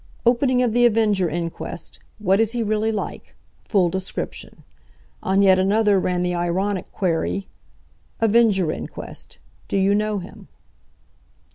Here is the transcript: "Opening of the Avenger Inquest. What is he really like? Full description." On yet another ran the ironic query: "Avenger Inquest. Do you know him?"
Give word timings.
"Opening 0.25 0.63
of 0.63 0.73
the 0.73 0.87
Avenger 0.87 1.29
Inquest. 1.29 1.99
What 2.17 2.39
is 2.39 2.53
he 2.53 2.63
really 2.63 2.91
like? 2.91 3.35
Full 3.69 3.87
description." 3.87 4.63
On 5.21 5.43
yet 5.43 5.59
another 5.59 5.99
ran 5.99 6.23
the 6.23 6.33
ironic 6.33 6.91
query: 6.91 7.47
"Avenger 8.19 8.71
Inquest. 8.71 9.37
Do 9.67 9.77
you 9.77 9.93
know 9.93 10.17
him?" 10.17 10.47